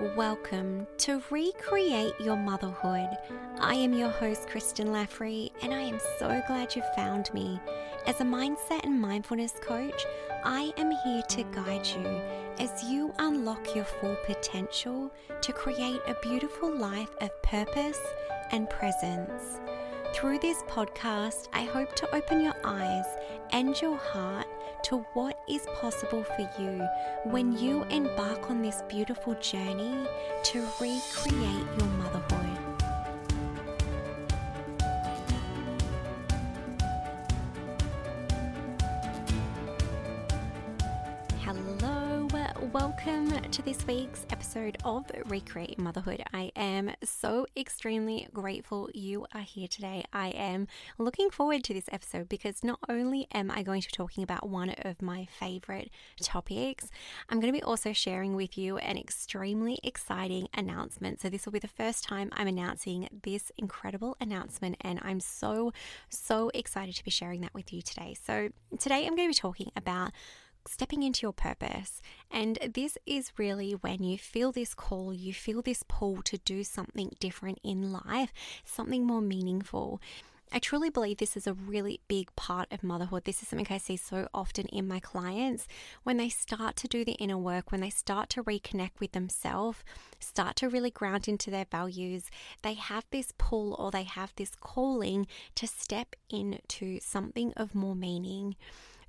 [0.00, 3.10] Welcome to Recreate Your Motherhood.
[3.58, 7.60] I am your host, Kristen Laffrey, and I am so glad you found me.
[8.06, 10.06] As a mindset and mindfulness coach,
[10.42, 12.06] I am here to guide you
[12.58, 18.00] as you unlock your full potential to create a beautiful life of purpose
[18.52, 19.60] and presence.
[20.12, 23.06] Through this podcast, I hope to open your eyes
[23.52, 24.46] and your heart
[24.84, 26.86] to what is possible for you
[27.24, 30.06] when you embark on this beautiful journey
[30.44, 32.09] to recreate your motherhood.
[43.06, 46.22] Welcome to this week's episode of Recreate Motherhood.
[46.34, 50.04] I am so extremely grateful you are here today.
[50.12, 50.66] I am
[50.98, 54.50] looking forward to this episode because not only am I going to be talking about
[54.50, 55.90] one of my favorite
[56.20, 56.90] topics,
[57.30, 61.22] I'm going to be also sharing with you an extremely exciting announcement.
[61.22, 65.72] So, this will be the first time I'm announcing this incredible announcement, and I'm so,
[66.10, 68.14] so excited to be sharing that with you today.
[68.26, 70.12] So, today I'm going to be talking about
[70.66, 72.00] stepping into your purpose.
[72.30, 76.64] And this is really when you feel this call, you feel this pull to do
[76.64, 78.32] something different in life,
[78.64, 80.00] something more meaningful.
[80.52, 83.24] I truly believe this is a really big part of motherhood.
[83.24, 85.68] This is something I see so often in my clients
[86.02, 89.84] when they start to do the inner work, when they start to reconnect with themselves,
[90.18, 92.30] start to really ground into their values,
[92.62, 97.94] they have this pull or they have this calling to step into something of more
[97.94, 98.56] meaning.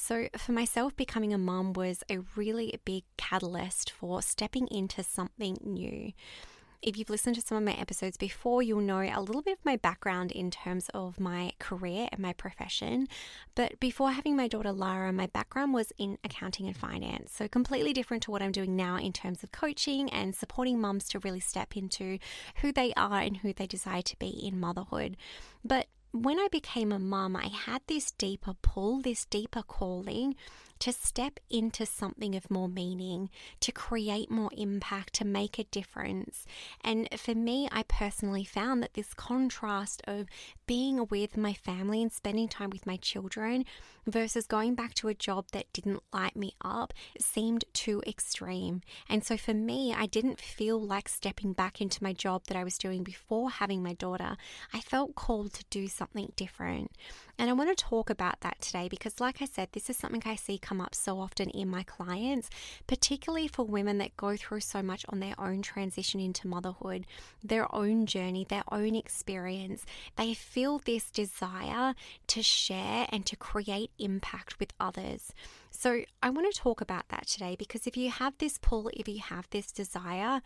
[0.00, 5.58] So, for myself, becoming a mum was a really big catalyst for stepping into something
[5.60, 6.12] new.
[6.80, 9.64] If you've listened to some of my episodes before, you'll know a little bit of
[9.64, 13.08] my background in terms of my career and my profession.
[13.56, 17.32] But before having my daughter Lara, my background was in accounting and finance.
[17.34, 21.08] So, completely different to what I'm doing now in terms of coaching and supporting mums
[21.08, 22.20] to really step into
[22.62, 25.16] who they are and who they desire to be in motherhood.
[25.64, 30.36] But when I became a mum, I had this deeper pull, this deeper calling
[30.80, 33.30] to step into something of more meaning,
[33.60, 36.44] to create more impact, to make a difference.
[36.82, 40.26] And for me, I personally found that this contrast of
[40.66, 43.64] being with my family and spending time with my children
[44.06, 48.82] versus going back to a job that didn't light me up seemed too extreme.
[49.08, 52.64] And so for me, I didn't feel like stepping back into my job that I
[52.64, 54.36] was doing before having my daughter.
[54.72, 56.92] I felt called to do something different.
[57.38, 60.22] And I want to talk about that today because, like I said, this is something
[60.24, 62.50] I see come up so often in my clients,
[62.86, 67.06] particularly for women that go through so much on their own transition into motherhood,
[67.42, 69.86] their own journey, their own experience.
[70.16, 71.94] They feel this desire
[72.28, 75.32] to share and to create impact with others.
[75.70, 79.08] So, I want to talk about that today because if you have this pull, if
[79.08, 80.42] you have this desire,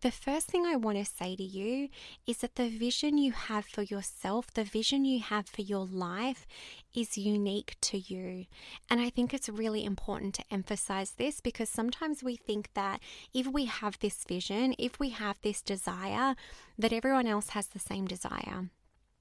[0.00, 1.88] the first thing I want to say to you
[2.26, 6.46] is that the vision you have for yourself, the vision you have for your life
[6.94, 8.46] is unique to you.
[8.90, 13.00] And I think it's really important to emphasize this because sometimes we think that
[13.32, 16.34] if we have this vision, if we have this desire,
[16.78, 18.70] that everyone else has the same desire.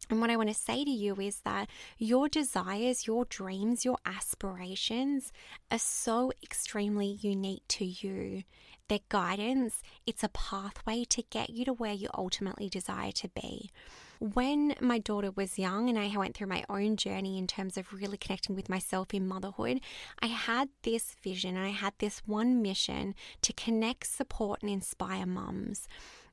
[0.09, 3.97] And what I want to say to you is that your desires, your dreams, your
[4.05, 5.31] aspirations
[5.71, 8.43] are so extremely unique to you.
[8.91, 13.71] Their guidance, it's a pathway to get you to where you ultimately desire to be.
[14.19, 17.93] When my daughter was young and I went through my own journey in terms of
[17.93, 19.79] really connecting with myself in motherhood,
[20.21, 25.25] I had this vision and I had this one mission to connect, support, and inspire
[25.25, 25.87] mums.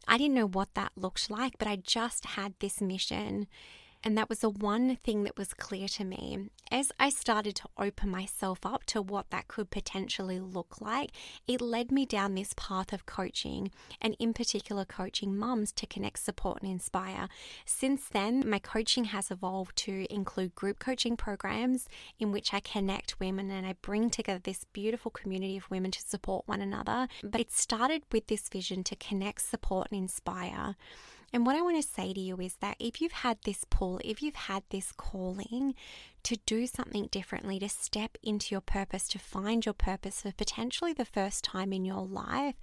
[0.08, 3.46] I didn't know what that looked like, but I just had this mission.
[4.04, 6.50] And that was the one thing that was clear to me.
[6.70, 11.10] As I started to open myself up to what that could potentially look like,
[11.46, 13.70] it led me down this path of coaching,
[14.00, 17.28] and in particular, coaching mums to connect, support, and inspire.
[17.64, 21.88] Since then, my coaching has evolved to include group coaching programs
[22.18, 26.00] in which I connect women and I bring together this beautiful community of women to
[26.00, 27.08] support one another.
[27.24, 30.76] But it started with this vision to connect, support, and inspire.
[31.32, 34.00] And what I want to say to you is that if you've had this pull,
[34.04, 35.74] if you've had this calling
[36.22, 40.92] to do something differently, to step into your purpose, to find your purpose for potentially
[40.92, 42.54] the first time in your life,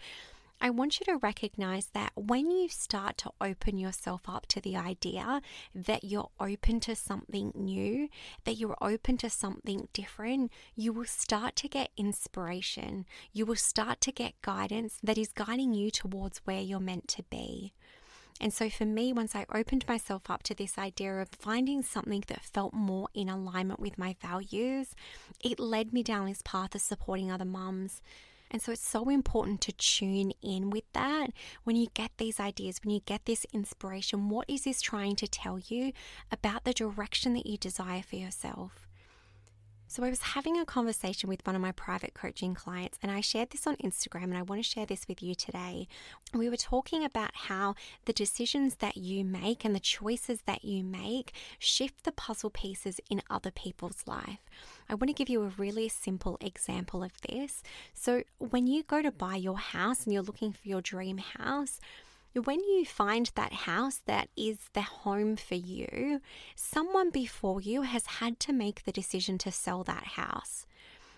[0.61, 4.77] I want you to recognize that when you start to open yourself up to the
[4.77, 5.41] idea
[5.75, 8.09] that you're open to something new,
[8.45, 13.05] that you're open to something different, you will start to get inspiration.
[13.33, 17.23] You will start to get guidance that is guiding you towards where you're meant to
[17.23, 17.73] be.
[18.41, 22.23] And so for me, once I opened myself up to this idea of finding something
[22.27, 24.93] that felt more in alignment with my values,
[25.43, 28.01] it led me down this path of supporting other mums.
[28.51, 31.31] And so it's so important to tune in with that
[31.63, 34.29] when you get these ideas, when you get this inspiration.
[34.29, 35.93] What is this trying to tell you
[36.31, 38.84] about the direction that you desire for yourself?
[39.87, 43.21] So, I was having a conversation with one of my private coaching clients, and I
[43.21, 45.87] shared this on Instagram, and I want to share this with you today.
[46.33, 50.83] We were talking about how the decisions that you make and the choices that you
[50.83, 54.39] make shift the puzzle pieces in other people's life.
[54.89, 57.61] I want to give you a really simple example of this.
[57.93, 61.79] So, when you go to buy your house and you're looking for your dream house,
[62.43, 66.21] when you find that house that is the home for you,
[66.55, 70.65] someone before you has had to make the decision to sell that house.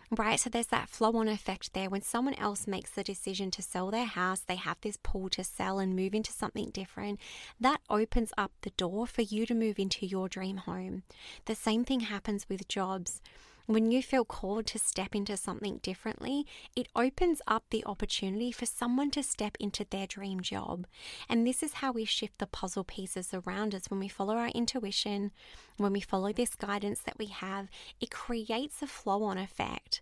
[0.09, 1.89] Right, so there's that flow on effect there.
[1.89, 5.43] When someone else makes the decision to sell their house, they have this pull to
[5.43, 7.19] sell and move into something different.
[7.59, 11.03] That opens up the door for you to move into your dream home.
[11.45, 13.21] The same thing happens with jobs.
[13.69, 18.65] When you feel called to step into something differently, it opens up the opportunity for
[18.65, 20.87] someone to step into their dream job.
[21.27, 24.47] And this is how we shift the puzzle pieces around us when we follow our
[24.47, 25.31] intuition,
[25.75, 27.67] when we follow this guidance that we have,
[27.99, 29.99] it creates a flow on effect.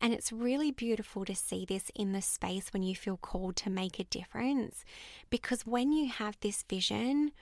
[0.00, 3.68] And it's really beautiful to see this in the space when you feel called to
[3.68, 4.84] make a difference.
[5.28, 7.32] Because when you have this vision,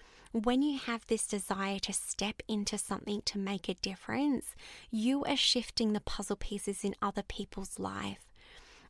[0.44, 4.54] when you have this desire to step into something to make a difference,
[4.90, 8.26] you are shifting the puzzle pieces in other people's life.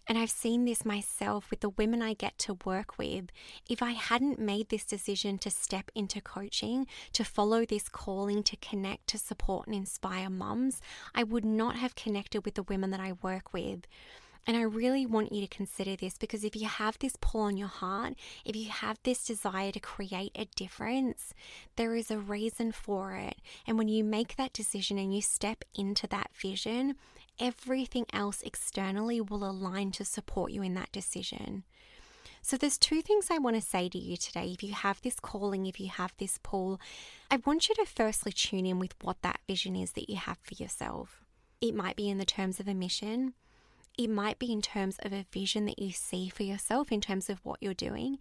[0.08, 3.26] And I've seen this myself with the women I get to work with.
[3.68, 8.56] If I hadn't made this decision to step into coaching, to follow this calling to
[8.56, 10.80] connect, to support and inspire mums,
[11.12, 13.80] I would not have connected with the women that I work with.
[14.46, 17.56] And I really want you to consider this because if you have this pull on
[17.56, 18.14] your heart,
[18.44, 21.34] if you have this desire to create a difference,
[21.74, 23.36] there is a reason for it.
[23.66, 26.94] And when you make that decision and you step into that vision,
[27.40, 31.64] everything else externally will align to support you in that decision.
[32.40, 34.52] So, there's two things I want to say to you today.
[34.52, 36.80] If you have this calling, if you have this pull,
[37.28, 40.38] I want you to firstly tune in with what that vision is that you have
[40.44, 41.24] for yourself.
[41.60, 43.34] It might be in the terms of a mission,
[43.96, 47.30] it might be in terms of a vision that you see for yourself in terms
[47.30, 48.18] of what you're doing.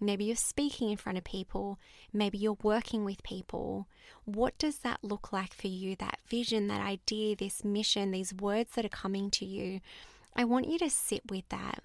[0.00, 1.78] Maybe you're speaking in front of people.
[2.12, 3.88] Maybe you're working with people.
[4.24, 5.96] What does that look like for you?
[5.96, 9.80] That vision, that idea, this mission, these words that are coming to you.
[10.36, 11.80] I want you to sit with that.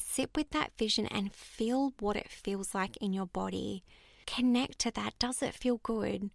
[0.00, 3.84] Sit with that vision and feel what it feels like in your body.
[4.26, 5.14] Connect to that.
[5.18, 6.30] Does it feel good?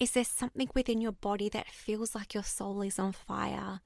[0.00, 3.80] Is there something within your body that feels like your soul is on fire?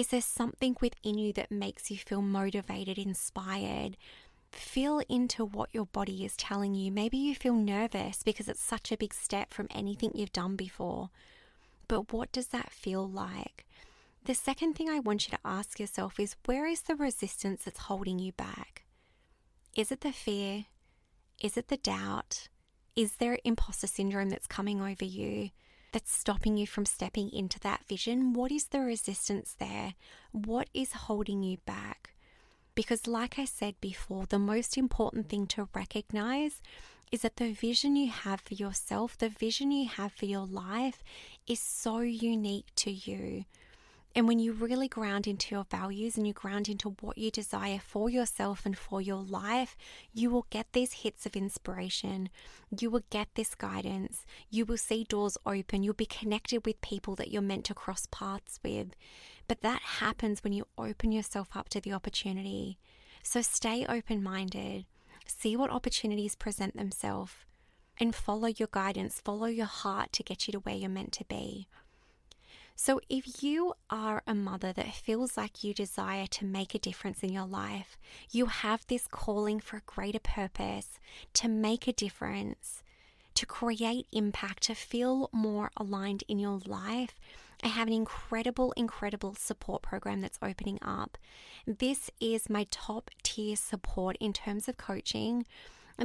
[0.00, 3.98] Is there something within you that makes you feel motivated, inspired?
[4.50, 6.90] Feel into what your body is telling you.
[6.90, 11.10] Maybe you feel nervous because it's such a big step from anything you've done before.
[11.86, 13.66] But what does that feel like?
[14.24, 17.80] The second thing I want you to ask yourself is where is the resistance that's
[17.80, 18.84] holding you back?
[19.76, 20.64] Is it the fear?
[21.42, 22.48] Is it the doubt?
[22.96, 25.50] Is there imposter syndrome that's coming over you?
[25.92, 28.32] That's stopping you from stepping into that vision?
[28.32, 29.94] What is the resistance there?
[30.32, 32.14] What is holding you back?
[32.74, 36.62] Because, like I said before, the most important thing to recognize
[37.10, 41.02] is that the vision you have for yourself, the vision you have for your life,
[41.46, 43.44] is so unique to you.
[44.14, 47.78] And when you really ground into your values and you ground into what you desire
[47.78, 49.76] for yourself and for your life,
[50.12, 52.28] you will get these hits of inspiration.
[52.76, 54.26] You will get this guidance.
[54.50, 55.84] You will see doors open.
[55.84, 58.88] You'll be connected with people that you're meant to cross paths with.
[59.46, 62.78] But that happens when you open yourself up to the opportunity.
[63.22, 64.86] So stay open minded.
[65.26, 67.32] See what opportunities present themselves
[68.00, 71.24] and follow your guidance, follow your heart to get you to where you're meant to
[71.26, 71.68] be.
[72.82, 77.22] So, if you are a mother that feels like you desire to make a difference
[77.22, 77.98] in your life,
[78.30, 80.98] you have this calling for a greater purpose,
[81.34, 82.82] to make a difference,
[83.34, 87.16] to create impact, to feel more aligned in your life,
[87.62, 91.18] I have an incredible, incredible support program that's opening up.
[91.66, 95.44] This is my top tier support in terms of coaching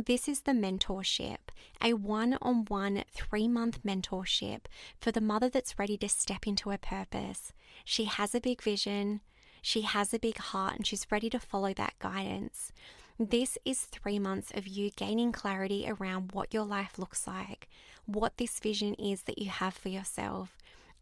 [0.03, 1.37] this is the mentorship,
[1.81, 4.65] a one on one three month mentorship
[4.99, 7.53] for the mother that's ready to step into her purpose.
[7.85, 9.21] She has a big vision,
[9.61, 12.73] she has a big heart, and she's ready to follow that guidance.
[13.17, 17.69] This is three months of you gaining clarity around what your life looks like,
[18.05, 20.57] what this vision is that you have for yourself.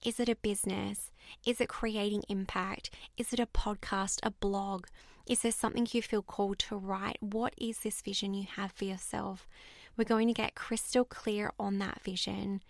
[0.05, 1.11] Is it a business?
[1.45, 2.91] Is it creating impact?
[3.17, 4.85] Is it a podcast, a blog?
[5.25, 7.17] Is there something you feel called to write?
[7.21, 9.47] What is this vision you have for yourself?
[9.95, 12.61] We're going to get crystal clear on that vision.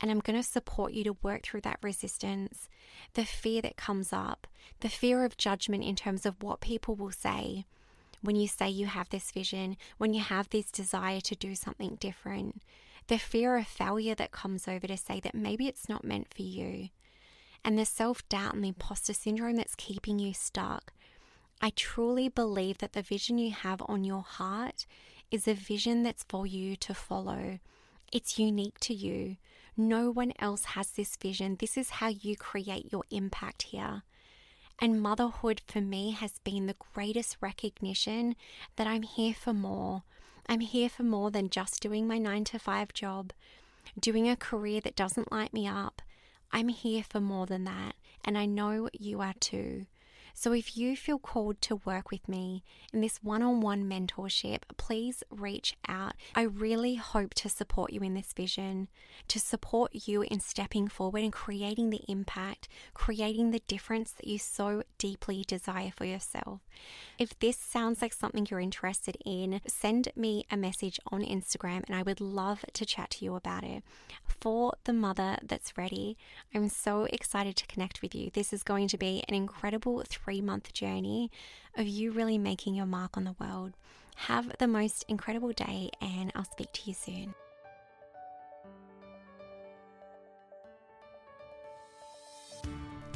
[0.00, 2.68] And I'm going to support you to work through that resistance,
[3.14, 4.46] the fear that comes up,
[4.80, 7.64] the fear of judgment in terms of what people will say
[8.20, 11.96] when you say you have this vision, when you have this desire to do something
[12.00, 12.62] different,
[13.06, 16.42] the fear of failure that comes over to say that maybe it's not meant for
[16.42, 16.88] you,
[17.64, 20.92] and the self doubt and the imposter syndrome that's keeping you stuck.
[21.60, 24.86] I truly believe that the vision you have on your heart
[25.30, 27.58] is a vision that's for you to follow.
[28.12, 29.36] It's unique to you.
[29.76, 31.56] No one else has this vision.
[31.58, 34.02] This is how you create your impact here.
[34.80, 38.36] And motherhood for me has been the greatest recognition
[38.76, 40.04] that I'm here for more.
[40.46, 43.32] I'm here for more than just doing my nine to five job,
[43.98, 46.02] doing a career that doesn't light me up.
[46.52, 49.86] I'm here for more than that, and I know you are too.
[50.40, 54.60] So if you feel called to work with me in this one on one mentorship,
[54.76, 56.12] please reach out.
[56.36, 58.86] I really hope to support you in this vision,
[59.26, 64.38] to support you in stepping forward and creating the impact, creating the difference that you
[64.38, 66.60] so deeply desire for yourself.
[67.18, 71.96] If this sounds like something you're interested in, send me a message on Instagram and
[71.96, 73.82] I would love to chat to you about it.
[74.22, 76.16] For the mother that's ready,
[76.54, 78.30] I'm so excited to connect with you.
[78.32, 81.30] This is going to be an incredible three month journey
[81.76, 83.72] of you really making your mark on the world.
[84.16, 87.34] Have the most incredible day, and I'll speak to you soon.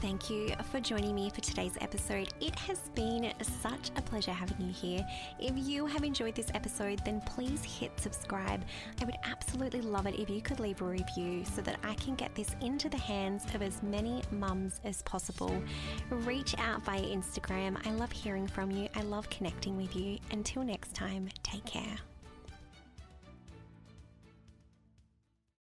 [0.03, 2.29] Thank you for joining me for today's episode.
[2.41, 3.33] It has been
[3.63, 5.07] such a pleasure having you here.
[5.39, 8.65] If you have enjoyed this episode, then please hit subscribe.
[9.01, 12.17] I would absolutely love it if you could leave a review so that I can
[12.17, 15.63] get this into the hands of as many mums as possible.
[16.11, 17.77] Reach out via Instagram.
[17.87, 20.19] I love hearing from you, I love connecting with you.
[20.33, 21.99] Until next time, take care.